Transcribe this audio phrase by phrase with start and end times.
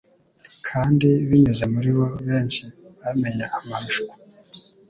[0.67, 2.63] kandi binyuze muri bo benshi
[3.01, 4.15] bamenye amarushwa